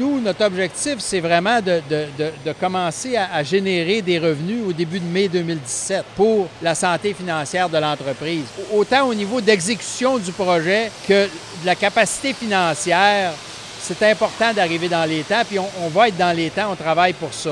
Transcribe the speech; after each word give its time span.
Nous, 0.00 0.18
notre 0.18 0.46
objectif, 0.46 0.94
c'est 1.00 1.20
vraiment 1.20 1.60
de, 1.60 1.82
de, 1.90 2.06
de, 2.18 2.30
de 2.46 2.52
commencer 2.58 3.16
à, 3.16 3.34
à, 3.34 3.42
générer 3.42 4.00
des 4.00 4.18
revenus 4.18 4.62
au 4.66 4.72
début 4.72 4.98
de 4.98 5.04
mai 5.04 5.28
2017 5.28 6.06
pour 6.16 6.48
la 6.62 6.74
santé 6.74 7.12
financière 7.12 7.68
de 7.68 7.76
l'entreprise. 7.76 8.44
Autant 8.72 9.06
au 9.08 9.12
niveau 9.12 9.42
d'exécution 9.42 10.16
du 10.16 10.32
projet 10.32 10.90
que 11.06 11.24
de 11.26 11.66
la 11.66 11.74
capacité 11.74 12.32
financière, 12.32 13.32
c'est 13.78 14.02
important 14.10 14.54
d'arriver 14.54 14.88
dans 14.88 15.04
les 15.04 15.22
temps, 15.22 15.42
puis 15.46 15.58
on, 15.58 15.68
on 15.82 15.88
va 15.88 16.08
être 16.08 16.16
dans 16.16 16.34
les 16.34 16.48
temps, 16.48 16.72
on 16.72 16.76
travaille 16.76 17.12
pour 17.12 17.34
ça. 17.34 17.48